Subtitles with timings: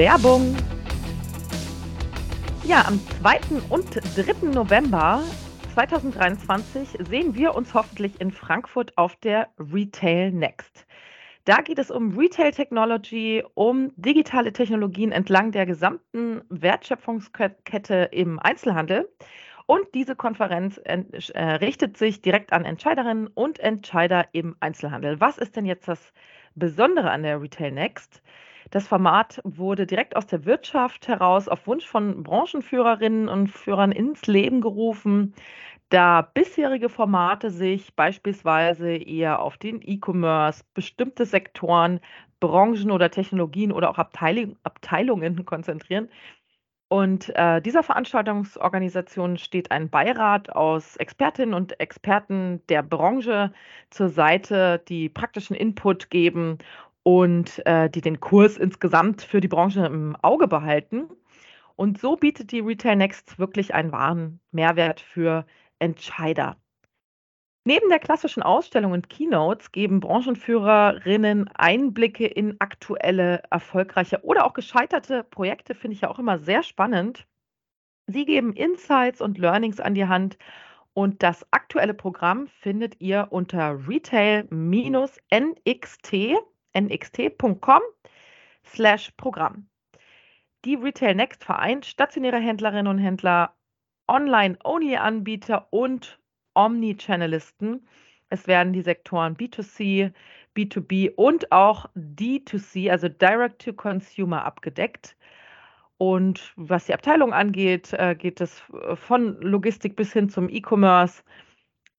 [0.00, 0.56] Werbung.
[2.64, 3.60] Ja, am 2.
[3.68, 4.48] und 3.
[4.48, 5.22] November
[5.74, 10.86] 2023 sehen wir uns hoffentlich in Frankfurt auf der Retail Next.
[11.44, 19.06] Da geht es um Retail Technology, um digitale Technologien entlang der gesamten Wertschöpfungskette im Einzelhandel.
[19.66, 25.20] Und diese Konferenz äh, richtet sich direkt an Entscheiderinnen und Entscheider im Einzelhandel.
[25.20, 26.14] Was ist denn jetzt das
[26.54, 28.22] Besondere an der Retail Next?
[28.70, 34.26] Das Format wurde direkt aus der Wirtschaft heraus auf Wunsch von Branchenführerinnen und Führern ins
[34.26, 35.34] Leben gerufen,
[35.90, 42.00] da bisherige Formate sich beispielsweise eher auf den E-Commerce, bestimmte Sektoren,
[42.38, 46.08] Branchen oder Technologien oder auch Abteilung, Abteilungen konzentrieren.
[46.88, 53.52] Und äh, dieser Veranstaltungsorganisation steht ein Beirat aus Expertinnen und Experten der Branche
[53.90, 56.58] zur Seite, die praktischen Input geben
[57.02, 61.08] und äh, die den Kurs insgesamt für die Branche im Auge behalten.
[61.76, 65.46] Und so bietet die Retail Next wirklich einen wahren Mehrwert für
[65.78, 66.56] Entscheider.
[67.64, 75.24] Neben der klassischen Ausstellung und Keynotes geben Branchenführerinnen Einblicke in aktuelle, erfolgreiche oder auch gescheiterte
[75.24, 77.26] Projekte, finde ich ja auch immer sehr spannend.
[78.06, 80.38] Sie geben Insights und Learnings an die Hand
[80.94, 84.50] und das aktuelle Programm findet ihr unter retail-nxt
[86.74, 87.80] nxt.com
[88.64, 89.68] slash Programm.
[90.64, 93.54] Die Retail Next vereint stationäre Händlerinnen und Händler,
[94.08, 96.18] Online-Only-Anbieter und
[96.54, 97.86] Omni-Channelisten.
[98.28, 100.12] Es werden die Sektoren B2C,
[100.56, 105.16] B2B und auch D2C, also Direct to Consumer, abgedeckt.
[105.96, 108.62] Und was die Abteilung angeht, äh, geht es
[108.94, 111.22] von Logistik bis hin zum E-Commerce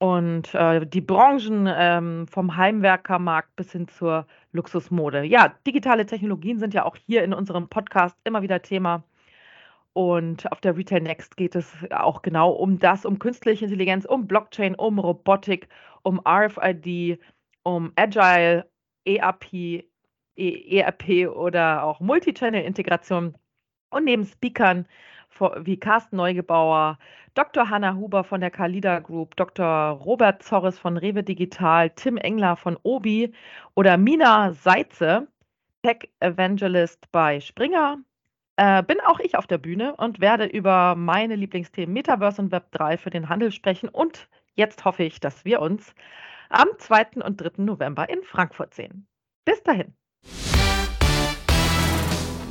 [0.02, 5.22] und äh, die Branchen ähm, vom Heimwerkermarkt bis hin zur Luxusmode.
[5.22, 9.04] Ja, digitale Technologien sind ja auch hier in unserem Podcast immer wieder Thema.
[9.94, 14.26] Und auf der Retail Next geht es auch genau um das, um künstliche Intelligenz, um
[14.26, 15.68] Blockchain, um Robotik,
[16.02, 17.20] um RFID,
[17.62, 18.66] um Agile,
[19.06, 19.86] ERP,
[20.36, 23.36] ERP oder auch Multichannel-Integration.
[23.92, 24.88] Und neben Speakern
[25.40, 26.98] wie Carsten Neugebauer,
[27.34, 27.70] Dr.
[27.70, 29.66] Hanna Huber von der Kalida Group, Dr.
[29.66, 33.34] Robert Zorres von Rewe Digital, Tim Engler von Obi
[33.74, 35.28] oder Mina Seitze,
[35.84, 37.98] Tech Evangelist bei Springer,
[38.58, 42.98] äh, bin auch ich auf der Bühne und werde über meine Lieblingsthemen Metaverse und Web3
[42.98, 43.90] für den Handel sprechen.
[43.90, 45.96] Und jetzt hoffe ich, dass wir uns
[46.50, 47.24] am 2.
[47.24, 47.64] und 3.
[47.64, 49.08] November in Frankfurt sehen.
[49.46, 49.96] Bis dahin.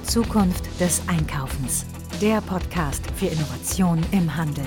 [0.02, 1.86] Zukunft des Einkaufens
[2.20, 4.64] der Podcast für Innovation im Handel.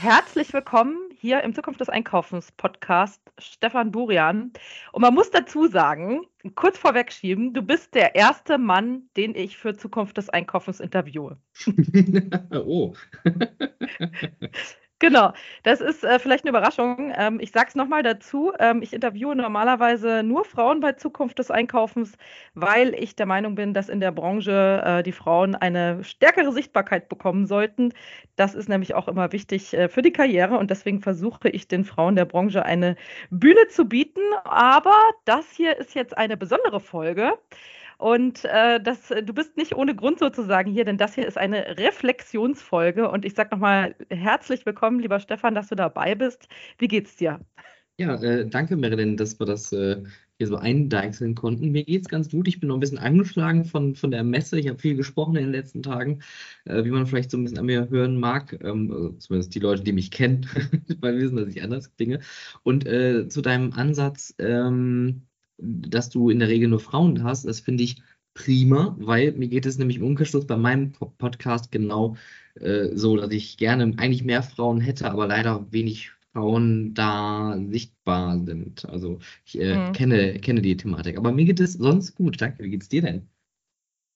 [0.00, 4.52] Herzlich willkommen hier im Zukunft des Einkaufens Podcast Stefan Burian.
[4.90, 6.22] Und man muss dazu sagen,
[6.56, 11.38] kurz vorwegschieben, du bist der erste Mann, den ich für Zukunft des Einkaufens interviewe.
[12.50, 12.92] oh.
[15.02, 15.32] Genau,
[15.64, 17.12] das ist äh, vielleicht eine Überraschung.
[17.16, 18.52] Ähm, ich sage es nochmal dazu.
[18.60, 22.16] Ähm, ich interviewe normalerweise nur Frauen bei Zukunft des Einkaufens,
[22.54, 27.08] weil ich der Meinung bin, dass in der Branche äh, die Frauen eine stärkere Sichtbarkeit
[27.08, 27.92] bekommen sollten.
[28.36, 31.84] Das ist nämlich auch immer wichtig äh, für die Karriere und deswegen versuche ich den
[31.84, 32.94] Frauen der Branche eine
[33.30, 34.20] Bühne zu bieten.
[34.44, 37.32] Aber das hier ist jetzt eine besondere Folge.
[38.02, 41.78] Und äh, das, du bist nicht ohne Grund sozusagen hier, denn das hier ist eine
[41.78, 43.08] Reflexionsfolge.
[43.08, 46.48] Und ich sage nochmal herzlich willkommen, lieber Stefan, dass du dabei bist.
[46.78, 47.38] Wie geht's dir?
[47.98, 50.02] Ja, äh, danke, Marilyn, dass wir das äh,
[50.36, 51.70] hier so eindeichseln konnten.
[51.70, 52.48] Mir geht's ganz gut.
[52.48, 54.58] Ich bin noch ein bisschen angeschlagen von, von der Messe.
[54.58, 56.22] Ich habe viel gesprochen in den letzten Tagen,
[56.64, 58.58] äh, wie man vielleicht so ein bisschen an mir hören mag.
[58.64, 60.48] Ähm, also zumindest die Leute, die mich kennen,
[61.00, 62.18] weil wissen, dass ich anders klinge.
[62.64, 65.22] Und äh, zu deinem Ansatz, ähm,
[65.62, 68.02] dass du in der Regel nur Frauen hast, das finde ich
[68.34, 72.16] prima, weil mir geht es nämlich im Umkehrschluss bei meinem Podcast genau
[72.60, 78.38] äh, so, dass ich gerne eigentlich mehr Frauen hätte, aber leider wenig Frauen da sichtbar
[78.44, 78.88] sind.
[78.88, 79.92] Also ich äh, mhm.
[79.92, 81.18] kenne, kenne die Thematik.
[81.18, 82.40] Aber mir geht es sonst gut.
[82.40, 82.64] Danke.
[82.64, 83.28] Wie geht es dir denn?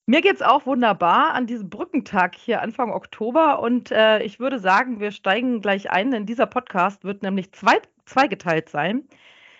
[0.08, 4.60] Mir geht es auch wunderbar an diesem Brückentag hier Anfang Oktober und äh, ich würde
[4.60, 9.02] sagen, wir steigen gleich ein, denn dieser Podcast wird nämlich zwei, zweigeteilt sein.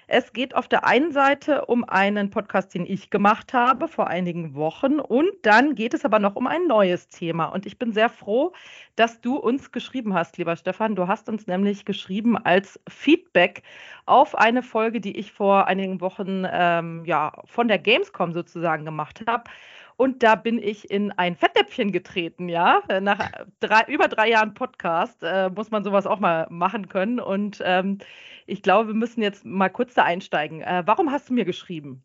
[0.09, 4.55] Es geht auf der einen Seite um einen Podcast, den ich gemacht habe vor einigen
[4.55, 7.47] Wochen und dann geht es aber noch um ein neues Thema.
[7.47, 8.53] Und ich bin sehr froh,
[8.95, 10.95] dass du uns geschrieben hast, lieber Stefan.
[10.95, 13.65] Du hast uns nämlich geschrieben als Feedback
[14.07, 19.25] auf eine Folge, die ich vor einigen Wochen ähm, ja, von der Gamescom sozusagen gemacht
[19.27, 19.51] habe.
[19.97, 22.83] Und da bin ich in ein Fettnäpfchen getreten, ja.
[23.01, 27.19] Nach drei, über drei Jahren Podcast äh, muss man sowas auch mal machen können.
[27.19, 27.99] Und ähm,
[28.47, 30.61] ich glaube, wir müssen jetzt mal kurz da einsteigen.
[30.61, 32.05] Äh, warum hast du mir geschrieben?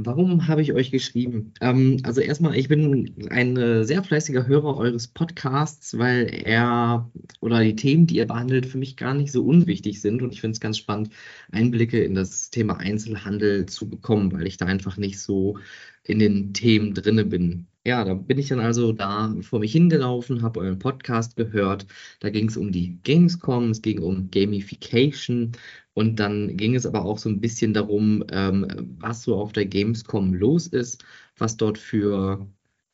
[0.00, 1.54] Warum habe ich euch geschrieben?
[1.60, 7.10] Ähm, also erstmal, ich bin ein äh, sehr fleißiger Hörer eures Podcasts, weil er
[7.40, 10.22] oder die Themen, die ihr behandelt, für mich gar nicht so unwichtig sind.
[10.22, 11.10] Und ich finde es ganz spannend,
[11.50, 15.58] Einblicke in das Thema Einzelhandel zu bekommen, weil ich da einfach nicht so
[16.08, 17.68] in den Themen drinne bin.
[17.86, 21.86] Ja, da bin ich dann also da vor mich hingelaufen, habe euren Podcast gehört.
[22.20, 25.52] Da ging es um die Gamescom, es ging um Gamification
[25.94, 28.66] und dann ging es aber auch so ein bisschen darum, ähm,
[28.98, 31.04] was so auf der Gamescom los ist,
[31.36, 32.46] was dort für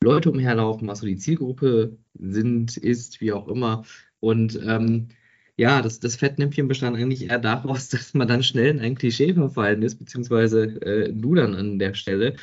[0.02, 3.84] Leute umherlaufen, was so die Zielgruppe sind, ist, wie auch immer.
[4.20, 5.08] Und ähm,
[5.56, 9.34] ja, das, das Fettnäpfchen bestand eigentlich eher daraus, dass man dann schnell in ein Klischee
[9.34, 12.37] verfallen ist, beziehungsweise äh, du dann an der Stelle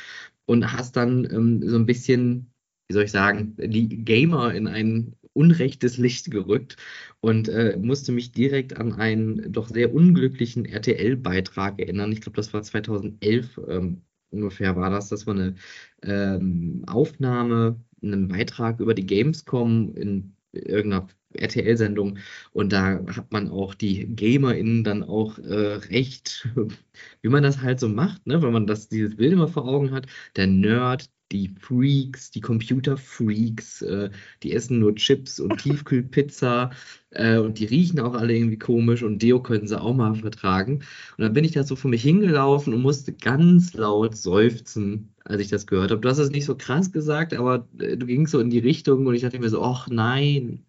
[0.52, 2.52] und hast dann ähm, so ein bisschen,
[2.88, 6.76] wie soll ich sagen, die Gamer in ein unrechtes Licht gerückt
[7.20, 12.12] und äh, musste mich direkt an einen doch sehr unglücklichen RTL-Beitrag erinnern.
[12.12, 15.08] Ich glaube, das war 2011 ähm, ungefähr war das.
[15.08, 15.54] Das war eine
[16.02, 22.18] ähm, Aufnahme, einen Beitrag über die Gamescom in irgendeiner RTL-Sendung
[22.52, 26.48] und da hat man auch die GamerInnen dann auch äh, recht,
[27.22, 28.42] wie man das halt so macht, ne?
[28.42, 30.06] wenn man das, dieses Bild immer vor Augen hat,
[30.36, 34.10] der Nerd, die Freaks, die Computer-Freaks, äh,
[34.42, 36.70] die essen nur Chips und Tiefkühlpizza
[37.10, 40.82] äh, und die riechen auch alle irgendwie komisch und Deo können sie auch mal vertragen.
[41.16, 45.40] Und dann bin ich da so vor mich hingelaufen und musste ganz laut seufzen, als
[45.40, 46.00] ich das gehört habe.
[46.00, 49.06] Du hast es nicht so krass gesagt, aber äh, du gingst so in die Richtung
[49.06, 50.64] und ich dachte mir so, ach nein,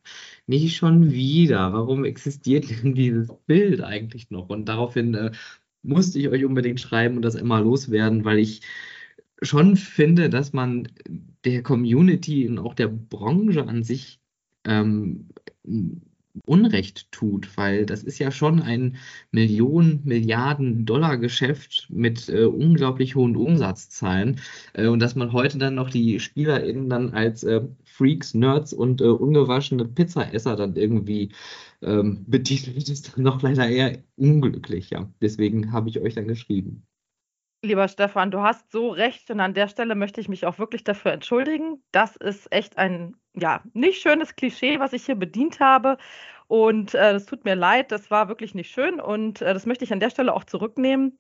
[0.48, 1.74] nicht schon wieder.
[1.74, 4.50] Warum existiert denn dieses Bild eigentlich noch?
[4.50, 5.32] Und daraufhin äh,
[5.84, 8.62] musste ich euch unbedingt schreiben und das immer loswerden, weil ich
[9.44, 10.88] schon finde, dass man
[11.46, 14.20] der Community und auch der Branche an sich
[14.66, 15.30] ähm,
[16.46, 18.98] Unrecht tut, weil das ist ja schon ein
[19.32, 24.40] Millionen, Milliarden Dollar Geschäft mit äh, unglaublich hohen Umsatzzahlen
[24.74, 29.02] äh, und dass man heute dann noch die SpielerInnen dann als äh, Freaks, Nerds und
[29.02, 31.30] äh, ungewaschene Pizzaesser dann irgendwie
[31.84, 35.08] ähm, betitelt, ist dann noch leider eher unglücklich, ja.
[35.22, 36.84] Deswegen habe ich euch dann geschrieben.
[37.66, 40.84] Lieber Stefan, du hast so recht und an der Stelle möchte ich mich auch wirklich
[40.84, 41.82] dafür entschuldigen.
[41.94, 45.98] Das ist echt ein, ja, nicht schönes Klischee, was ich hier bedient habe.
[46.48, 49.86] Und äh, das tut mir leid, das war wirklich nicht schön und äh, das möchte
[49.86, 51.18] ich an der Stelle auch zurücknehmen.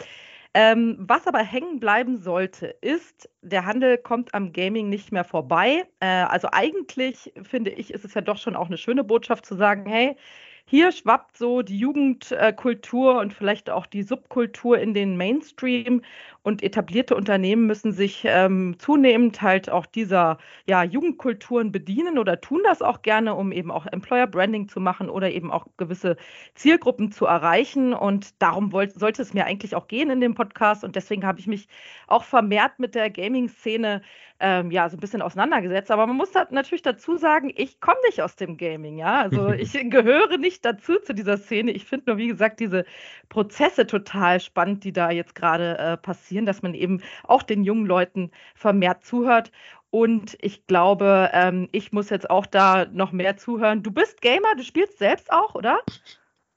[0.53, 5.85] Ähm, was aber hängen bleiben sollte, ist, der Handel kommt am Gaming nicht mehr vorbei.
[6.01, 9.55] Äh, also eigentlich finde ich, ist es ja doch schon auch eine schöne Botschaft zu
[9.55, 10.17] sagen, hey,
[10.65, 16.01] hier schwappt so die Jugendkultur und vielleicht auch die Subkultur in den Mainstream
[16.43, 20.37] und etablierte Unternehmen müssen sich ähm, zunehmend halt auch dieser
[20.67, 25.09] ja, Jugendkulturen bedienen oder tun das auch gerne, um eben auch Employer Branding zu machen
[25.09, 26.17] oder eben auch gewisse
[26.53, 27.93] Zielgruppen zu erreichen.
[27.93, 30.83] Und darum wollt, sollte es mir eigentlich auch gehen in dem Podcast.
[30.83, 31.67] Und deswegen habe ich mich
[32.07, 34.01] auch vermehrt mit der Gaming-Szene
[34.43, 35.89] ähm, ja, so ein bisschen auseinandergesetzt.
[35.89, 39.21] Aber man muss da natürlich dazu sagen, ich komme nicht aus dem Gaming, ja.
[39.21, 41.71] Also ich gehöre nicht dazu zu dieser Szene.
[41.71, 42.83] Ich finde nur, wie gesagt, diese
[43.29, 47.85] Prozesse total spannend, die da jetzt gerade äh, passieren, dass man eben auch den jungen
[47.85, 49.51] Leuten vermehrt zuhört.
[49.89, 53.83] Und ich glaube, ähm, ich muss jetzt auch da noch mehr zuhören.
[53.83, 55.79] Du bist Gamer, du spielst selbst auch, oder?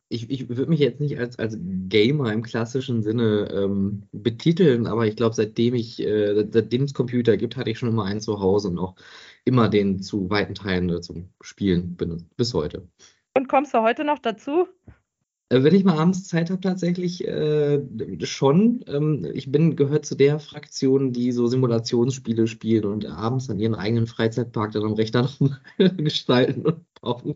[0.09, 5.07] ich, ich würde mich jetzt nicht als, als Gamer im klassischen Sinne ähm, betiteln, aber
[5.07, 8.41] ich glaube, seitdem ich, äh, seitdem es Computer gibt, hatte ich schon immer einen zu
[8.41, 8.95] Hause und auch
[9.45, 12.89] immer den zu weiten Teilen äh, zum Spielen benutzt, bis heute.
[13.35, 14.69] Und kommst du heute noch dazu?
[15.49, 17.81] Äh, wenn ich mal abends Zeit habe, tatsächlich äh,
[18.25, 18.85] schon.
[18.89, 23.77] Ähm, ich bin gehört zu der Fraktion, die so Simulationsspiele spielen und abends an ihren
[23.77, 25.31] eigenen Freizeitpark dann am Rechner
[25.97, 27.35] gestalten und bauen.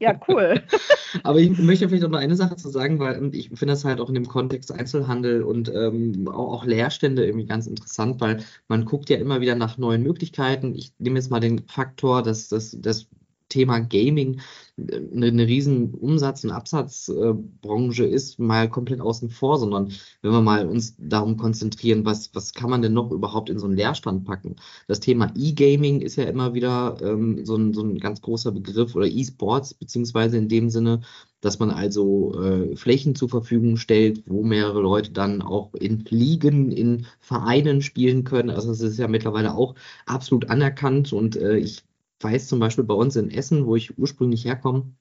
[0.00, 0.62] Ja, cool.
[1.22, 3.84] Aber ich möchte vielleicht auch noch eine Sache zu sagen, weil ähm, ich finde das
[3.84, 8.42] halt auch in dem Kontext Einzelhandel und ähm, auch, auch Leerstände irgendwie ganz interessant, weil
[8.68, 10.74] man guckt ja immer wieder nach neuen Möglichkeiten.
[10.74, 13.06] Ich nehme jetzt mal den Faktor, dass das
[13.48, 14.40] Thema Gaming
[14.76, 20.66] eine, eine riesen Umsatz- und Absatzbranche ist, mal komplett außen vor, sondern wenn wir mal
[20.66, 24.56] uns darum konzentrieren, was, was kann man denn noch überhaupt in so einen Leerstand packen?
[24.88, 28.94] Das Thema E-Gaming ist ja immer wieder ähm, so, ein, so ein ganz großer Begriff
[28.96, 31.02] oder E-Sports, beziehungsweise in dem Sinne,
[31.40, 36.72] dass man also äh, Flächen zur Verfügung stellt, wo mehrere Leute dann auch in Ligen,
[36.72, 38.50] in Vereinen spielen können.
[38.50, 39.74] Also das ist ja mittlerweile auch
[40.06, 41.84] absolut anerkannt und äh, ich
[42.20, 44.94] weiß zum Beispiel bei uns in Essen, wo ich ursprünglich herkomme,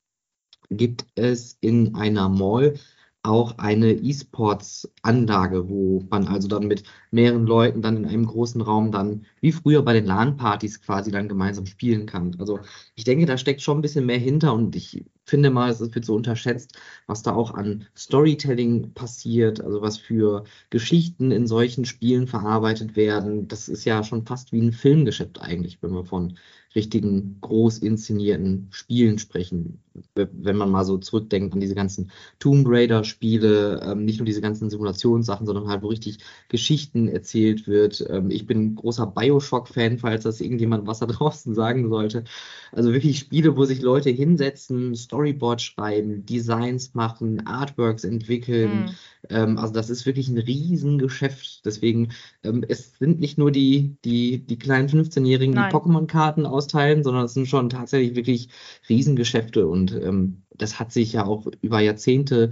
[0.70, 2.76] gibt es in einer Mall
[3.24, 8.92] auch eine E-Sports-Anlage, wo man also dann mit mehreren Leuten dann in einem großen Raum
[8.92, 12.36] dann, wie früher bei den LAN-Partys quasi dann gemeinsam spielen kann.
[12.40, 12.60] Also
[12.96, 16.06] ich denke, da steckt schon ein bisschen mehr hinter und ich finde mal, es wird
[16.06, 16.78] so unterschätzt,
[17.08, 23.48] was da auch an Storytelling passiert, also was für Geschichten in solchen Spielen verarbeitet werden.
[23.48, 26.38] Das ist ja schon fast wie ein Filmgeschäft eigentlich, wenn wir von
[26.76, 29.80] richtigen groß inszenierten Spielen sprechen.
[30.16, 34.70] Wenn man mal so zurückdenkt an diese ganzen Tomb Raider-Spiele, ähm, nicht nur diese ganzen
[34.70, 36.18] Simulationssachen, sondern halt, wo richtig
[36.50, 38.04] Geschichten erzählt wird.
[38.10, 42.24] Ähm, ich bin großer Bioshock-Fan, falls das irgendjemand was da draußen sagen sollte.
[42.72, 48.86] Also wirklich Spiele, wo sich Leute hinsetzen, Storyboard schreiben, Designs machen, Artworks entwickeln.
[48.86, 48.90] Mhm.
[49.30, 51.64] Ähm, also das ist wirklich ein Riesengeschäft.
[51.66, 52.10] Deswegen,
[52.44, 57.36] ähm, es sind nicht nur die, die, die kleinen 15-Jährigen, die Pokémon-Karten austeilen, sondern es
[57.36, 58.50] sind schon tatsächlich wirklich
[58.90, 59.68] Riesengeschäfte.
[59.68, 62.50] Und ähm, das hat sich ja auch über Jahrzehnte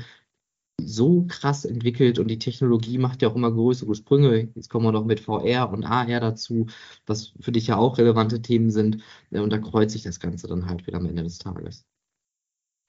[0.84, 4.50] so krass entwickelt und die Technologie macht ja auch immer größere Sprünge.
[4.56, 6.68] Jetzt kommen wir noch mit VR und AR dazu,
[7.06, 9.04] was für dich ja auch relevante Themen sind.
[9.30, 11.86] Und da kreuzt sich das Ganze dann halt wieder am Ende des Tages.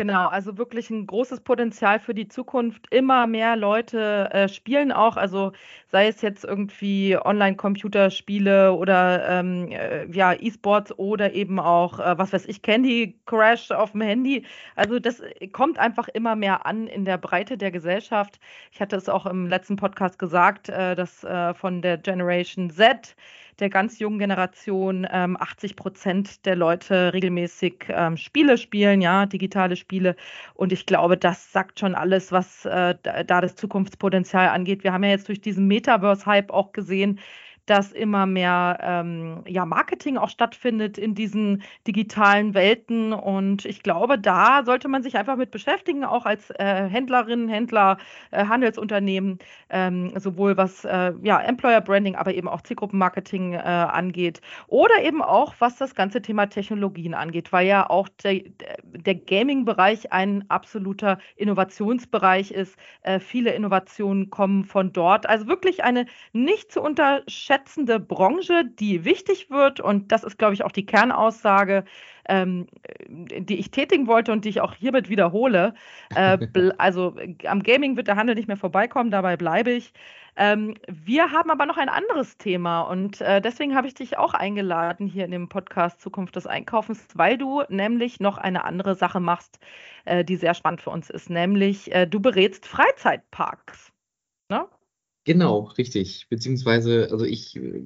[0.02, 2.92] Genau, also wirklich ein großes Potenzial für die Zukunft.
[2.92, 5.52] Immer mehr Leute äh, spielen auch, also
[5.92, 12.32] sei es jetzt irgendwie Online-Computerspiele oder ähm, äh, ja, E-Sports oder eben auch, äh, was
[12.32, 14.44] weiß ich, Candy Crash auf dem Handy.
[14.74, 18.40] Also das kommt einfach immer mehr an in der Breite der Gesellschaft.
[18.72, 23.14] Ich hatte es auch im letzten Podcast gesagt, äh, dass äh, von der Generation Z
[23.58, 29.76] der ganz jungen Generation ähm, 80 Prozent der Leute regelmäßig ähm, Spiele spielen, ja, digitale
[29.76, 30.16] Spiele.
[30.54, 34.84] Und ich glaube, das sagt schon alles, was äh, da das Zukunftspotenzial angeht.
[34.84, 37.20] Wir haben ja jetzt durch diesen Metaverse-Hype auch gesehen,
[37.66, 43.12] dass immer mehr ähm, ja, Marketing auch stattfindet in diesen digitalen Welten.
[43.12, 47.98] Und ich glaube, da sollte man sich einfach mit beschäftigen, auch als äh, Händlerinnen, Händler,
[48.32, 49.38] äh, Handelsunternehmen,
[49.70, 54.40] ähm, sowohl was äh, ja, Employer Branding, aber eben auch Zielgruppenmarketing äh, angeht.
[54.66, 58.42] Oder eben auch, was das ganze Thema Technologien angeht, weil ja auch der,
[58.82, 62.76] der Gaming-Bereich ein absoluter Innovationsbereich ist.
[63.02, 65.28] Äh, viele Innovationen kommen von dort.
[65.28, 69.80] Also wirklich eine nicht zu unterschätzen wertschätzende Branche, die wichtig wird.
[69.80, 71.84] Und das ist, glaube ich, auch die Kernaussage,
[72.28, 72.66] ähm,
[73.08, 75.74] die ich tätigen wollte und die ich auch hiermit wiederhole.
[76.14, 76.38] Äh,
[76.78, 77.16] also
[77.46, 79.92] am Gaming wird der Handel nicht mehr vorbeikommen, dabei bleibe ich.
[80.34, 84.32] Ähm, wir haben aber noch ein anderes Thema und äh, deswegen habe ich dich auch
[84.32, 89.20] eingeladen hier in dem Podcast Zukunft des Einkaufens, weil du nämlich noch eine andere Sache
[89.20, 89.58] machst,
[90.06, 93.92] äh, die sehr spannend für uns ist, nämlich äh, du berätst Freizeitparks.
[94.48, 94.66] Ne?
[95.24, 96.26] Genau, richtig.
[96.28, 97.82] Beziehungsweise, also ich äh,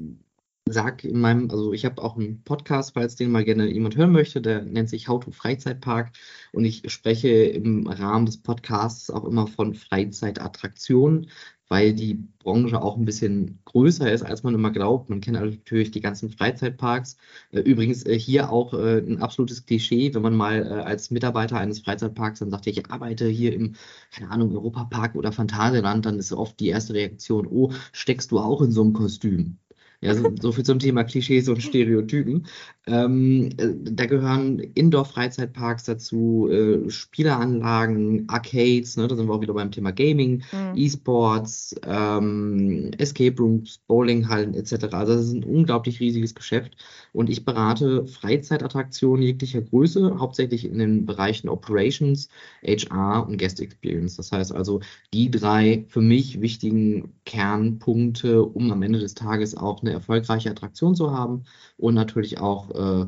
[0.69, 4.13] sag in meinem, also ich habe auch einen Podcast, falls den mal gerne jemand hören
[4.13, 6.13] möchte, der nennt sich How to Freizeitpark
[6.53, 11.31] und ich spreche im Rahmen des Podcasts auch immer von Freizeitattraktionen,
[11.69, 15.11] weil die Branche auch ein bisschen größer ist, als man immer glaubt.
[15.11, 17.17] Man kennt natürlich die ganzen Freizeitparks.
[17.51, 21.81] Äh, übrigens äh, hier auch äh, ein absolutes Klischee, wenn man mal als Mitarbeiter eines
[21.81, 23.75] Freizeitparks dann sagt, ich arbeite hier im,
[24.13, 28.63] keine Ahnung, Europapark oder Phantasialand, dann ist oft die erste Reaktion, oh, steckst du auch
[28.63, 29.59] in so einem Kostüm?
[30.01, 32.47] Ja, so, so, viel zum Thema Klischees und Stereotypen.
[32.87, 39.55] Ähm, äh, da gehören Indoor-Freizeitparks dazu, äh, Spieleranlagen, Arcades, ne, da sind wir auch wieder
[39.55, 40.77] beim Thema Gaming, mhm.
[40.77, 44.93] E-Sports, ähm, Escape Rooms, Bowlinghallen etc.
[44.93, 46.77] Also das ist ein unglaublich riesiges Geschäft
[47.13, 52.29] und ich berate Freizeitattraktionen jeglicher Größe, hauptsächlich in den Bereichen Operations,
[52.63, 54.17] HR und Guest Experience.
[54.17, 54.81] Das heißt also
[55.13, 60.95] die drei für mich wichtigen Kernpunkte, um am Ende des Tages auch eine erfolgreiche Attraktion
[60.95, 61.45] zu haben
[61.77, 63.07] und natürlich auch äh,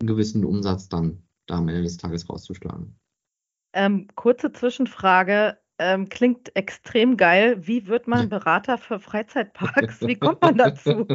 [0.00, 2.96] einen gewissen Umsatz dann da am Ende des Tages rauszuschlagen.
[3.74, 5.58] Ähm, kurze Zwischenfrage.
[5.78, 7.66] Ähm, klingt extrem geil.
[7.66, 10.02] Wie wird man Berater für Freizeitparks?
[10.02, 11.08] Wie kommt man dazu?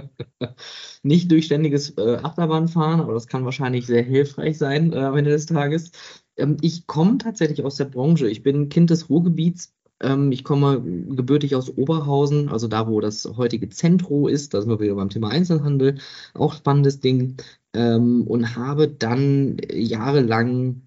[1.03, 5.29] Nicht durch ständiges äh, Achterbahnfahren, aber das kann wahrscheinlich sehr hilfreich sein äh, am Ende
[5.29, 5.91] des Tages.
[6.35, 8.27] Ähm, ich komme tatsächlich aus der Branche.
[8.27, 13.25] Ich bin Kind des Ruhrgebiets, ähm, ich komme gebürtig aus Oberhausen, also da, wo das
[13.38, 14.54] heutige Zentro ist.
[14.54, 15.98] Da sind wir wieder beim Thema Einzelhandel.
[16.34, 17.38] Auch spannendes Ding.
[17.74, 20.87] Ähm, und habe dann jahrelang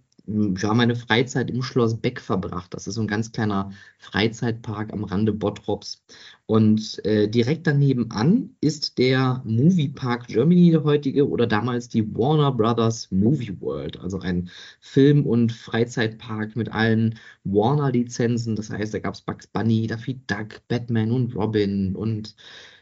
[0.58, 2.74] ja, meine Freizeit im Schloss Beck verbracht.
[2.74, 6.02] Das ist so ein ganz kleiner Freizeitpark am Rande Bottrops.
[6.46, 12.06] Und äh, direkt daneben an ist der Movie Park Germany, der heutige, oder damals die
[12.14, 18.56] Warner Brothers Movie World, also ein Film- und Freizeitpark mit allen Warner-Lizenzen.
[18.56, 22.34] Das heißt, da gab es Bugs Bunny, Daffy Duck, Batman und Robin und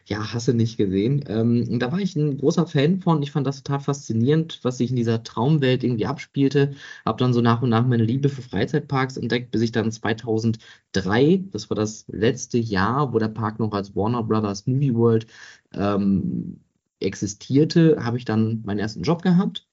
[0.09, 1.25] ja, hasse nicht gesehen.
[1.29, 3.23] Ähm, da war ich ein großer Fan von.
[3.23, 6.75] Ich fand das total faszinierend, was sich in dieser Traumwelt irgendwie abspielte.
[7.05, 11.45] Habe dann so nach und nach meine Liebe für Freizeitparks entdeckt, bis ich dann 2003,
[11.53, 15.27] das war das letzte Jahr, wo der Park noch als Warner Brothers Movie World
[15.75, 16.61] ähm,
[17.01, 19.68] existierte, habe ich dann meinen ersten Job gehabt.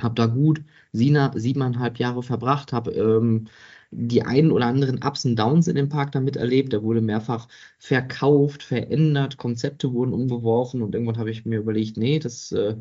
[0.00, 0.62] Habe da gut
[0.92, 3.48] siebeneinhalb Jahre verbracht, habe ähm,
[3.90, 6.72] die einen oder anderen Ups und Downs in dem Park damit erlebt.
[6.72, 12.18] Der wurde mehrfach verkauft, verändert, Konzepte wurden umgeworfen und irgendwann habe ich mir überlegt, nee,
[12.18, 12.76] das äh,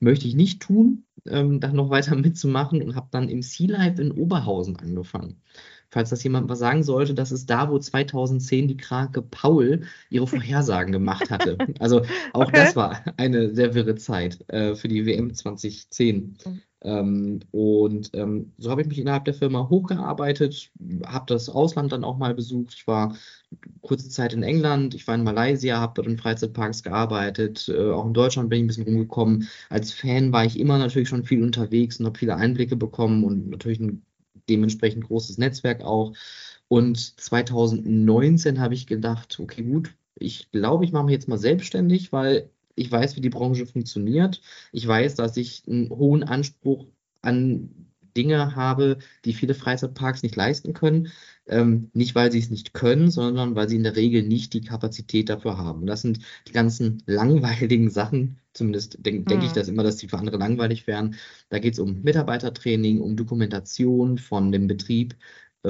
[0.00, 4.00] möchte ich nicht tun, ähm, da noch weiter mitzumachen und habe dann im Sea Life
[4.00, 5.40] in Oberhausen angefangen.
[5.90, 10.26] Falls das jemand mal sagen sollte, das ist da, wo 2010 die Krake Paul ihre
[10.26, 11.58] Vorhersagen gemacht hatte.
[11.78, 12.02] Also
[12.32, 12.52] auch okay.
[12.52, 16.36] das war eine sehr wirre Zeit äh, für die WM 2010.
[16.44, 16.62] Mhm.
[16.86, 20.70] Ähm, und ähm, so habe ich mich innerhalb der Firma hochgearbeitet,
[21.04, 22.74] habe das Ausland dann auch mal besucht.
[22.76, 23.16] Ich war
[23.80, 27.68] kurze Zeit in England, ich war in Malaysia, habe dort in Freizeitparks gearbeitet.
[27.68, 29.48] Äh, auch in Deutschland bin ich ein bisschen rumgekommen.
[29.68, 33.50] Als Fan war ich immer natürlich schon viel unterwegs und habe viele Einblicke bekommen und
[33.50, 34.05] natürlich ein
[34.48, 36.14] dementsprechend großes Netzwerk auch.
[36.68, 42.12] Und 2019 habe ich gedacht, okay, gut, ich glaube, ich mache mich jetzt mal selbstständig,
[42.12, 44.40] weil ich weiß, wie die Branche funktioniert.
[44.72, 46.86] Ich weiß, dass ich einen hohen Anspruch
[47.22, 51.12] an Dinge habe, die viele Freizeitparks nicht leisten können.
[51.48, 54.62] Ähm, nicht, weil sie es nicht können, sondern weil sie in der Regel nicht die
[54.62, 55.86] Kapazität dafür haben.
[55.86, 56.18] das sind
[56.48, 59.54] die ganzen langweiligen Sachen, zumindest denke denk ich hm.
[59.54, 61.14] das immer, dass die für andere langweilig wären.
[61.48, 65.14] Da geht es um Mitarbeitertraining, um Dokumentation von dem Betrieb,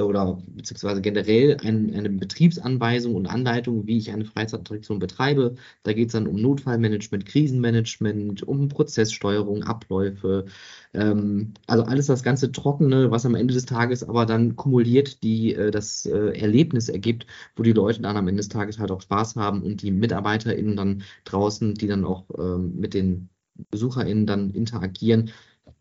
[0.01, 5.55] oder beziehungsweise generell ein, eine Betriebsanweisung und Anleitung, wie ich eine Freizeitattraktion betreibe.
[5.83, 10.45] Da geht es dann um Notfallmanagement, Krisenmanagement, um Prozesssteuerung, Abläufe,
[10.93, 15.53] ähm, also alles das ganze Trockene, was am Ende des Tages aber dann kumuliert die,
[15.53, 19.01] äh, das äh, Erlebnis ergibt, wo die Leute dann am Ende des Tages halt auch
[19.01, 23.29] Spaß haben und die MitarbeiterInnen dann draußen, die dann auch ähm, mit den
[23.71, 25.31] BesucherInnen dann interagieren,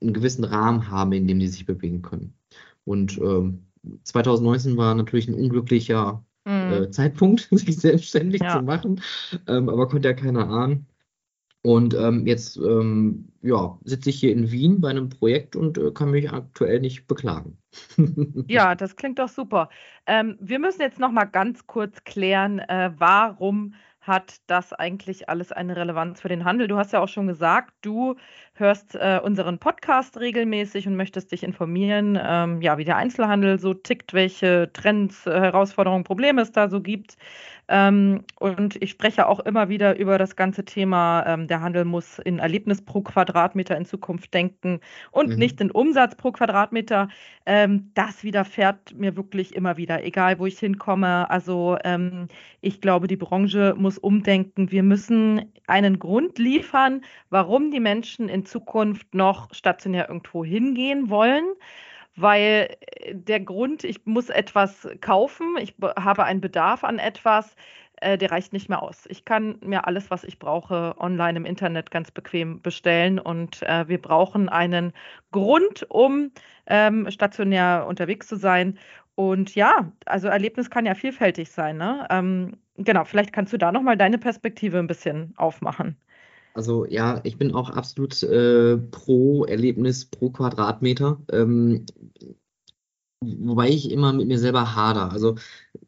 [0.00, 2.35] einen gewissen Rahmen haben, in dem die sich bewegen können.
[2.85, 3.66] Und ähm,
[4.05, 6.73] 2019 war natürlich ein unglücklicher mhm.
[6.73, 8.59] äh, Zeitpunkt, sich selbstständig ja.
[8.59, 9.00] zu machen,
[9.47, 10.87] ähm, aber konnte ja keiner ahnen.
[11.62, 15.90] Und ähm, jetzt ähm, ja, sitze ich hier in Wien bei einem Projekt und äh,
[15.90, 17.59] kann mich aktuell nicht beklagen.
[18.47, 19.69] ja, das klingt doch super.
[20.07, 25.50] Ähm, wir müssen jetzt noch mal ganz kurz klären, äh, warum hat das eigentlich alles
[25.50, 26.69] eine Relevanz für den Handel?
[26.69, 28.15] Du hast ja auch schon gesagt, du
[28.58, 33.75] hörst äh, unseren Podcast regelmäßig und möchtest dich informieren, ähm, ja, wie der Einzelhandel so
[33.75, 37.16] tickt, welche Trends, äh, Herausforderungen, Probleme es da so gibt.
[37.69, 42.21] Ähm, und ich spreche auch immer wieder über das ganze Thema, ähm, der Handel muss
[42.21, 45.36] in Erlebnis pro Quadratmeter in Zukunft denken und mhm.
[45.36, 47.08] nicht in Umsatz pro Quadratmeter.
[47.45, 51.28] Ähm, das widerfährt mir wirklich immer wieder, egal wo ich hinkomme.
[51.28, 52.28] Also ähm,
[52.60, 54.71] ich glaube, die Branche muss umdenken.
[54.71, 61.45] Wir müssen einen Grund liefern, warum die Menschen in Zukunft noch stationär irgendwo hingehen wollen
[62.17, 67.54] weil äh, der Grund, ich muss etwas kaufen, ich habe einen Bedarf an etwas,
[68.00, 69.06] äh, der reicht nicht mehr aus.
[69.09, 73.89] Ich kann mir alles, was ich brauche, online im Internet ganz bequem bestellen und äh,
[73.89, 74.93] wir brauchen einen
[75.32, 76.30] Grund, um
[76.67, 78.78] ähm, stationär unterwegs zu sein.
[79.15, 81.78] Und ja, also Erlebnis kann ja vielfältig sein.
[81.78, 82.06] Ne?
[82.11, 85.97] Ähm, genau, vielleicht kannst du da nochmal deine Perspektive ein bisschen aufmachen.
[86.56, 91.21] Also ja, ich bin auch absolut äh, pro Erlebnis, pro Quadratmeter.
[91.30, 91.84] Ähm,
[93.21, 95.12] wobei ich immer mit mir selber hader.
[95.12, 95.36] Also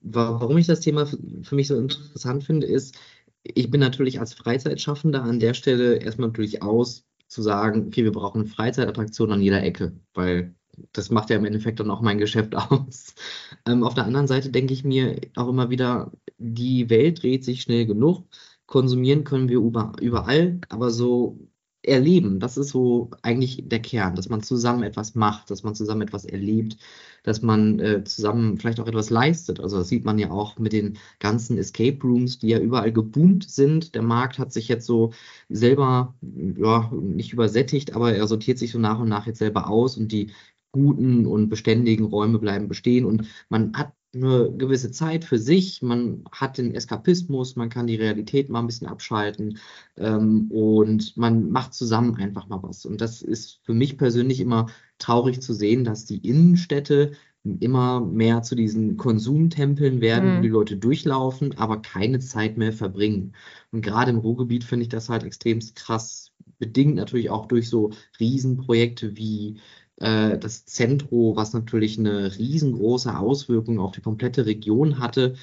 [0.02, 2.96] warum ich das Thema für mich so interessant finde, ist,
[3.44, 8.42] ich bin natürlich als Freizeitschaffender an der Stelle erstmal durchaus zu sagen, okay, wir brauchen
[8.42, 10.54] eine Freizeitattraktion an jeder Ecke, weil
[10.92, 13.14] das macht ja im Endeffekt dann auch mein Geschäft aus.
[13.66, 17.62] Ähm, auf der anderen Seite denke ich mir auch immer wieder, die Welt dreht sich
[17.62, 18.26] schnell genug
[18.68, 21.38] konsumieren können wir überall, aber so
[21.82, 26.02] erleben, das ist so eigentlich der Kern, dass man zusammen etwas macht, dass man zusammen
[26.02, 26.76] etwas erlebt,
[27.22, 29.60] dass man äh, zusammen vielleicht auch etwas leistet.
[29.60, 33.48] Also das sieht man ja auch mit den ganzen Escape Rooms, die ja überall geboomt
[33.50, 33.94] sind.
[33.94, 35.12] Der Markt hat sich jetzt so
[35.48, 39.96] selber, ja, nicht übersättigt, aber er sortiert sich so nach und nach jetzt selber aus
[39.96, 40.32] und die
[40.72, 46.24] guten und beständigen Räume bleiben bestehen und man hat eine gewisse Zeit für sich, man
[46.32, 49.58] hat den Eskapismus, man kann die Realität mal ein bisschen abschalten
[49.96, 52.86] ähm, und man macht zusammen einfach mal was.
[52.86, 54.68] Und das ist für mich persönlich immer
[54.98, 57.12] traurig zu sehen, dass die Innenstädte
[57.60, 60.38] immer mehr zu diesen Konsumtempeln werden, mhm.
[60.38, 63.34] wo die Leute durchlaufen, aber keine Zeit mehr verbringen.
[63.72, 67.90] Und gerade im Ruhrgebiet finde ich das halt extremst krass, bedingt natürlich auch durch so
[68.18, 69.60] Riesenprojekte wie
[70.00, 75.34] äh, das Zentro, was natürlich eine riesengroße Auswirkung auf die komplette Region hatte.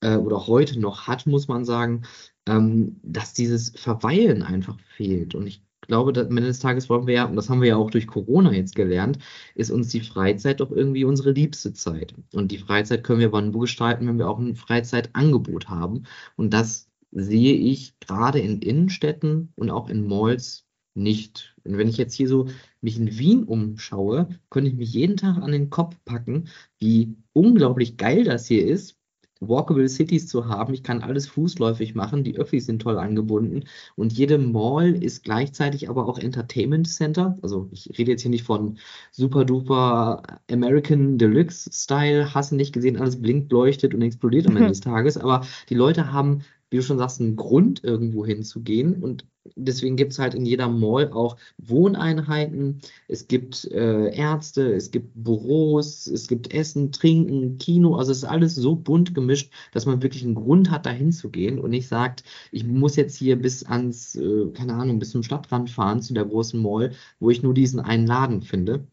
[0.00, 2.02] äh, oder heute noch hat, muss man sagen,
[2.46, 5.34] ähm, dass dieses Verweilen einfach fehlt.
[5.34, 7.76] Und ich glaube, am Ende des Tages wollen wir ja, und das haben wir ja
[7.76, 9.18] auch durch Corona jetzt gelernt,
[9.54, 12.14] ist uns die Freizeit doch irgendwie unsere liebste Zeit.
[12.32, 16.04] Und die Freizeit können wir wann wo gestalten, wenn wir auch ein Freizeitangebot haben.
[16.36, 20.67] Und das sehe ich gerade in Innenstädten und auch in Malls
[20.98, 21.54] nicht.
[21.64, 22.48] Und wenn ich jetzt hier so
[22.80, 27.96] mich in Wien umschaue, könnte ich mich jeden Tag an den Kopf packen, wie unglaublich
[27.96, 28.98] geil das hier ist,
[29.40, 30.74] Walkable Cities zu haben.
[30.74, 35.88] Ich kann alles fußläufig machen, die Öffis sind toll angebunden und jede Mall ist gleichzeitig
[35.88, 37.38] aber auch Entertainment Center.
[37.42, 38.78] Also ich rede jetzt hier nicht von
[39.12, 44.56] super duper American Deluxe Style, hast du nicht gesehen, alles blinkt, leuchtet und explodiert am
[44.56, 49.02] Ende des Tages, aber die Leute haben wie du schon sagst, einen Grund, irgendwo hinzugehen.
[49.02, 49.24] Und
[49.56, 55.12] deswegen gibt es halt in jeder Mall auch Wohneinheiten, es gibt äh, Ärzte, es gibt
[55.14, 57.96] Büros, es gibt Essen, Trinken, Kino.
[57.96, 61.58] Also es ist alles so bunt gemischt, dass man wirklich einen Grund hat, da hinzugehen
[61.58, 65.70] und nicht sagt, ich muss jetzt hier bis ans, äh, keine Ahnung, bis zum Stadtrand
[65.70, 68.86] fahren, zu der großen Mall, wo ich nur diesen einen Laden finde.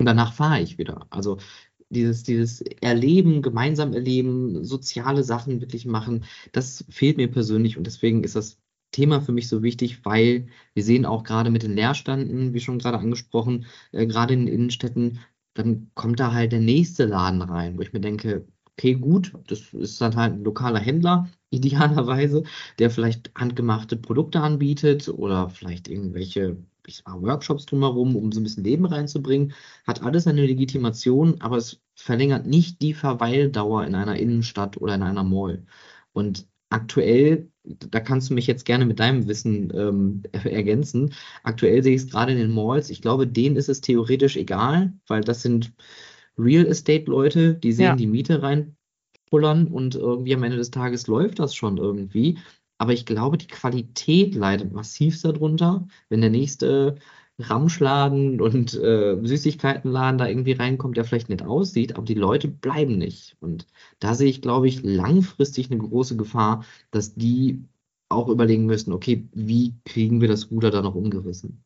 [0.00, 1.06] Und danach fahre ich wieder.
[1.10, 1.38] Also
[1.90, 8.24] dieses, dieses Erleben, gemeinsam erleben, soziale Sachen wirklich machen, das fehlt mir persönlich und deswegen
[8.24, 8.58] ist das
[8.94, 12.78] Thema für mich so wichtig, weil wir sehen auch gerade mit den Leerstanden, wie schon
[12.78, 15.20] gerade angesprochen, äh, gerade in den Innenstädten,
[15.54, 19.72] dann kommt da halt der nächste Laden rein, wo ich mir denke, okay, gut, das
[19.74, 22.44] ist dann halt ein lokaler Händler, idealerweise,
[22.78, 28.42] der vielleicht handgemachte Produkte anbietet oder vielleicht irgendwelche ich sag Workshops drumherum, um so ein
[28.42, 29.54] bisschen Leben reinzubringen.
[29.86, 35.02] Hat alles eine Legitimation, aber es verlängert nicht die Verweildauer in einer Innenstadt oder in
[35.02, 35.64] einer Mall.
[36.12, 41.14] Und aktuell, da kannst du mich jetzt gerne mit deinem Wissen ähm, ergänzen.
[41.44, 42.90] Aktuell sehe ich es gerade in den Malls.
[42.90, 45.72] Ich glaube, denen ist es theoretisch egal, weil das sind
[46.36, 47.96] Real Estate-Leute, die sehen ja.
[47.96, 52.38] die Miete reinpullern und irgendwie am Ende des Tages läuft das schon irgendwie.
[52.78, 56.96] Aber ich glaube, die Qualität leidet massiv darunter, wenn der nächste
[57.38, 62.96] Ramschladen und äh, Süßigkeitenladen da irgendwie reinkommt, der vielleicht nett aussieht, aber die Leute bleiben
[62.98, 63.36] nicht.
[63.40, 63.66] Und
[63.98, 67.64] da sehe ich, glaube ich, langfristig eine große Gefahr, dass die
[68.08, 71.64] auch überlegen müssen, okay, wie kriegen wir das Ruder da noch umgerissen?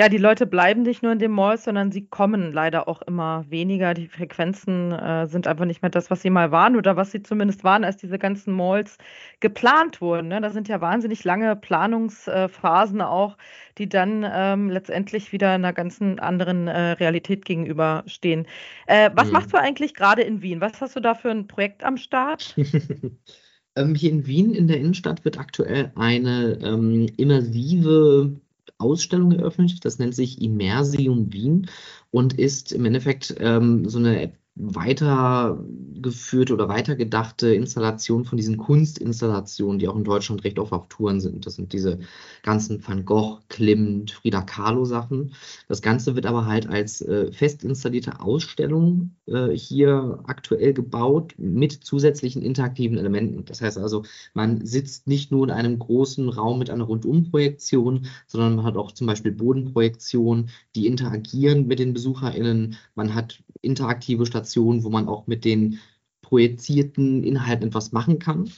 [0.00, 3.44] Ja, die Leute bleiben nicht nur in den Malls, sondern sie kommen leider auch immer
[3.48, 3.94] weniger.
[3.94, 7.20] Die Frequenzen äh, sind einfach nicht mehr das, was sie mal waren oder was sie
[7.20, 8.96] zumindest waren, als diese ganzen Malls
[9.40, 10.28] geplant wurden.
[10.28, 10.40] Ne?
[10.40, 13.36] Da sind ja wahnsinnig lange Planungsphasen auch,
[13.76, 18.46] die dann ähm, letztendlich wieder einer ganzen anderen äh, Realität gegenüberstehen.
[18.86, 19.32] Äh, was mhm.
[19.32, 20.60] machst du eigentlich gerade in Wien?
[20.60, 22.54] Was hast du da für ein Projekt am Start?
[23.74, 28.38] ähm, hier in Wien in der Innenstadt wird aktuell eine ähm, immersive
[28.78, 29.84] Ausstellung eröffnet.
[29.84, 31.70] Das nennt sich Immersium Wien
[32.10, 39.86] und ist im Endeffekt ähm, so eine weitergeführte oder weitergedachte Installation von diesen Kunstinstallationen, die
[39.86, 41.46] auch in Deutschland recht oft auf Touren sind.
[41.46, 42.00] Das sind diese
[42.42, 45.32] ganzen Van Gogh, Klimt, Frida Kahlo Sachen.
[45.68, 51.72] Das Ganze wird aber halt als äh, fest installierte Ausstellung äh, hier aktuell gebaut mit
[51.72, 53.44] zusätzlichen interaktiven Elementen.
[53.44, 58.56] Das heißt also, man sitzt nicht nur in einem großen Raum mit einer Rundumprojektion, sondern
[58.56, 62.76] man hat auch zum Beispiel Bodenprojektionen, die interagieren mit den BesucherInnen.
[62.96, 65.78] Man hat interaktive Stationen, wo man auch mit den
[66.22, 68.50] projizierten Inhalten etwas machen kann.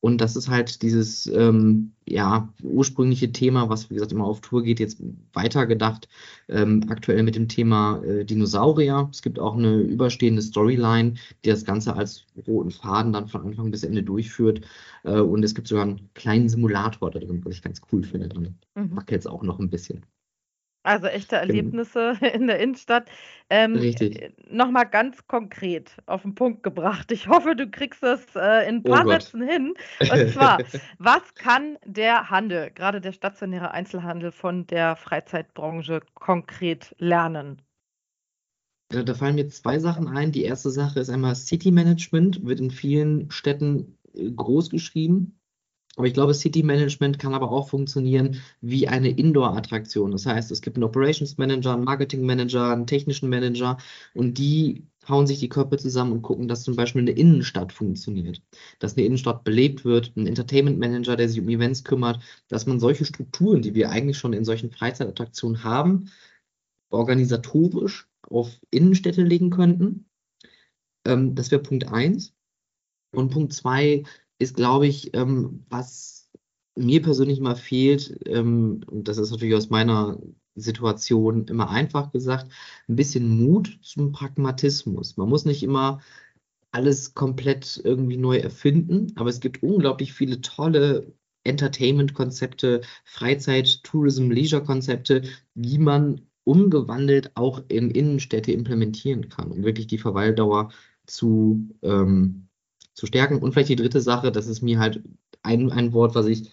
[0.00, 4.62] Und das ist halt dieses ähm, ja, ursprüngliche Thema, was wie gesagt immer auf Tour
[4.62, 6.08] geht, jetzt weitergedacht.
[6.48, 9.08] Ähm, aktuell mit dem Thema äh, Dinosaurier.
[9.12, 13.72] Es gibt auch eine überstehende Storyline, die das Ganze als roten Faden dann von Anfang
[13.72, 14.60] bis Ende durchführt.
[15.02, 18.28] Äh, und es gibt sogar einen kleinen Simulator da drin, was ich ganz cool finde.
[18.28, 18.96] Dann mhm.
[18.96, 20.06] wackelt es auch noch ein bisschen.
[20.88, 21.42] Also echte Genau.
[21.42, 23.10] Erlebnisse in der Innenstadt.
[23.50, 24.22] Ähm, Richtig.
[24.22, 27.12] äh, noch mal ganz konkret auf den Punkt gebracht.
[27.12, 29.22] Ich hoffe, du kriegst das äh, in ein Oh paar Gott.
[29.22, 29.74] Sätzen hin.
[30.08, 30.58] Und zwar,
[30.98, 37.62] was kann der Handel, gerade der stationäre Einzelhandel, von der Freizeitbranche konkret lernen?
[38.90, 40.32] Da, da fallen mir zwei Sachen ein.
[40.32, 45.37] Die erste Sache ist einmal City Management, wird in vielen Städten äh, groß geschrieben.
[45.98, 50.12] Aber ich glaube, City Management kann aber auch funktionieren wie eine Indoor-Attraktion.
[50.12, 53.78] Das heißt, es gibt einen Operations Manager, einen Marketing Manager, einen technischen Manager
[54.14, 58.40] und die hauen sich die Köpfe zusammen und gucken, dass zum Beispiel eine Innenstadt funktioniert,
[58.78, 62.78] dass eine Innenstadt belebt wird, ein Entertainment Manager, der sich um Events kümmert, dass man
[62.78, 66.12] solche Strukturen, die wir eigentlich schon in solchen Freizeitattraktionen haben,
[66.90, 70.08] organisatorisch auf Innenstädte legen könnten.
[71.04, 72.34] Ähm, das wäre Punkt eins.
[73.10, 74.04] Und Punkt zwei
[74.38, 76.30] ist, glaube ich, ähm, was
[76.76, 80.18] mir persönlich mal fehlt, ähm, und das ist natürlich aus meiner
[80.54, 82.50] Situation immer einfach gesagt,
[82.88, 85.16] ein bisschen Mut zum Pragmatismus.
[85.16, 86.00] Man muss nicht immer
[86.70, 91.12] alles komplett irgendwie neu erfinden, aber es gibt unglaublich viele tolle
[91.44, 95.22] Entertainment-Konzepte, Freizeit-, Tourism-, Leisure-Konzepte,
[95.54, 100.70] wie man umgewandelt auch in Innenstädte implementieren kann, um wirklich die Verweildauer
[101.06, 102.47] zu, ähm,
[102.98, 103.38] zu stärken.
[103.38, 105.02] Und vielleicht die dritte Sache, das ist mir halt
[105.42, 106.50] ein, ein Wort, was ich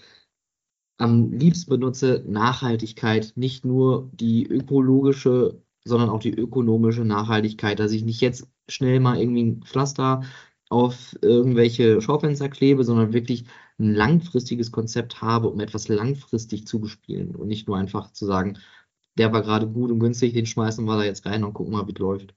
[0.97, 8.03] am liebsten benutze, Nachhaltigkeit, nicht nur die ökologische, sondern auch die ökonomische Nachhaltigkeit, dass ich
[8.05, 10.21] nicht jetzt schnell mal irgendwie ein Pflaster
[10.69, 13.45] auf irgendwelche Schaufenster klebe, sondern wirklich
[13.79, 18.57] ein langfristiges Konzept habe, um etwas langfristig zu bespielen und nicht nur einfach zu sagen,
[19.17, 21.87] der war gerade gut und günstig, den schmeißen wir da jetzt rein und gucken mal,
[21.87, 22.35] wie es läuft.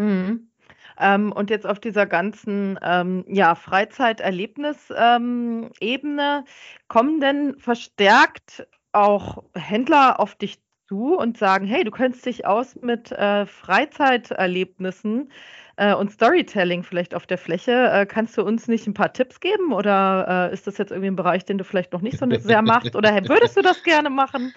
[0.00, 0.48] Mhm.
[0.98, 6.44] Ähm, und jetzt auf dieser ganzen ähm, ja, Freizeiterlebnis-Ebene, ähm,
[6.88, 12.76] kommen denn verstärkt auch Händler auf dich zu und sagen, hey, du kennst dich aus
[12.80, 15.30] mit äh, Freizeiterlebnissen
[15.76, 17.90] äh, und Storytelling vielleicht auf der Fläche.
[17.90, 21.08] Äh, kannst du uns nicht ein paar Tipps geben oder äh, ist das jetzt irgendwie
[21.08, 24.10] ein Bereich, den du vielleicht noch nicht so sehr machst oder würdest du das gerne
[24.10, 24.52] machen?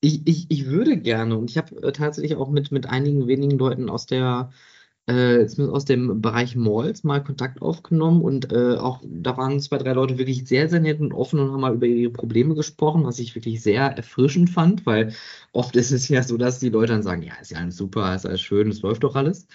[0.00, 3.58] Ich, ich, ich würde gerne und ich habe äh, tatsächlich auch mit, mit einigen wenigen
[3.58, 4.50] Leuten aus der
[5.06, 9.92] äh, aus dem Bereich Malls mal Kontakt aufgenommen und äh, auch da waren zwei, drei
[9.92, 13.18] Leute wirklich sehr, sehr nett und offen und haben mal über ihre Probleme gesprochen, was
[13.18, 15.12] ich wirklich sehr erfrischend fand, weil
[15.52, 18.14] oft ist es ja so, dass die Leute dann sagen, ja, ist ja alles super,
[18.14, 19.48] ist alles schön, es läuft doch alles.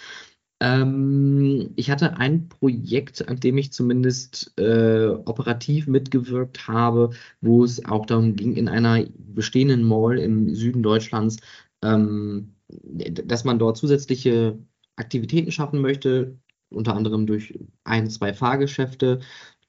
[0.60, 7.86] Ähm, ich hatte ein Projekt, an dem ich zumindest äh, operativ mitgewirkt habe, wo es
[7.86, 11.38] auch darum ging, in einer bestehenden Mall im Süden Deutschlands,
[11.84, 14.58] ähm, dass man dort zusätzliche
[14.98, 16.38] Aktivitäten schaffen möchte,
[16.70, 19.22] unter anderem durch ein, zwei Fahrgeschäfte.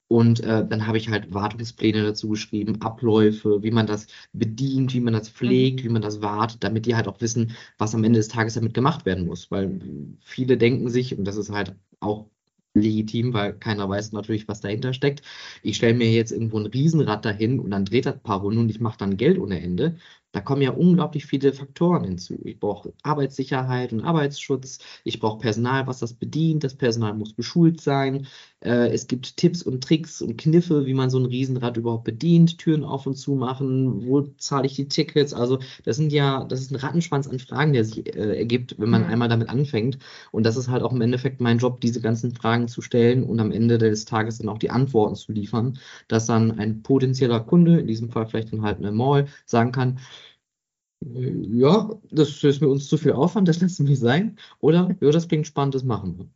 [0.08, 5.00] Und äh, dann habe ich halt Wartungspläne dazu geschrieben, Abläufe, wie man das bedient, wie
[5.00, 5.84] man das pflegt, mhm.
[5.84, 8.72] wie man das wartet, damit die halt auch wissen, was am Ende des Tages damit
[8.72, 9.50] gemacht werden muss.
[9.50, 9.80] Weil
[10.22, 12.30] viele denken sich, und das ist halt auch
[12.74, 15.22] legitim, weil keiner weiß natürlich, was dahinter steckt.
[15.62, 18.60] Ich stelle mir jetzt irgendwo ein Riesenrad dahin und dann dreht das ein paar Runden
[18.60, 19.96] und ich mache dann Geld ohne Ende.
[20.32, 22.38] Da kommen ja unglaublich viele Faktoren hinzu.
[22.44, 24.78] Ich brauche Arbeitssicherheit und Arbeitsschutz.
[25.02, 26.64] Ich brauche Personal, was das bedient.
[26.64, 28.26] Das Personal muss beschult sein.
[28.60, 32.58] Äh, es gibt Tipps und Tricks und Kniffe, wie man so ein Riesenrad überhaupt bedient.
[32.58, 34.06] Türen auf und zu machen.
[34.06, 35.32] Wo zahle ich die Tickets?
[35.32, 38.90] Also das sind ja, das ist ein Rattenschwanz an Fragen, der sich äh, ergibt, wenn
[38.90, 39.08] man mhm.
[39.08, 39.98] einmal damit anfängt.
[40.30, 43.40] Und das ist halt auch im Endeffekt mein Job, diese ganzen Fragen zu stellen und
[43.40, 47.80] am Ende des Tages dann auch die Antworten zu liefern, dass dann ein potenzieller Kunde,
[47.80, 49.98] in diesem Fall vielleicht dann halt eine Mall, sagen kann,
[51.00, 54.36] ja, das ist mir uns zu viel Aufwand, das lässt mich sein.
[54.60, 56.28] Oder, ja, das klingt spannend, das machen wir.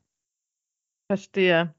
[1.08, 1.74] Verstehe.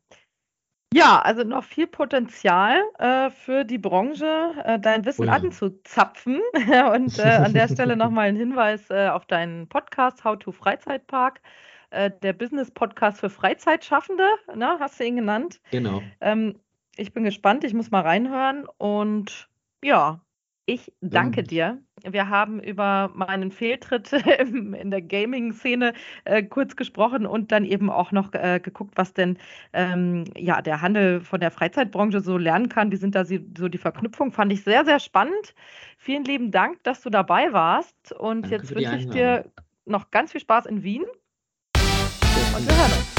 [0.93, 5.33] Ja, also noch viel Potenzial äh, für die Branche, äh, dein Wissen ja.
[5.33, 6.39] anzuzapfen.
[6.93, 11.41] Und äh, an der Stelle nochmal ein Hinweis äh, auf deinen Podcast How to Freizeitpark,
[11.89, 15.61] äh, der Business-Podcast für Freizeitschaffende, ne, hast du ihn genannt.
[15.71, 16.03] Genau.
[16.21, 16.59] Ähm,
[16.95, 19.49] ich bin gespannt, ich muss mal reinhören und
[19.83, 20.21] ja,
[20.67, 21.83] ich danke Ähm, dir.
[22.03, 25.93] Wir haben über meinen Fehltritt in der Gaming-Szene,
[26.25, 29.37] äh, kurz gesprochen und dann eben auch noch, äh, geguckt, was denn,
[29.71, 32.91] ähm, ja, der Handel von der Freizeitbranche so lernen kann.
[32.91, 34.31] Wie sind da so die Verknüpfung?
[34.31, 35.55] Fand ich sehr, sehr spannend.
[35.97, 39.45] Vielen lieben Dank, dass du dabei warst und danke jetzt wünsche ich dir
[39.85, 43.12] noch ganz viel Spaß in Wien und wir hören uns.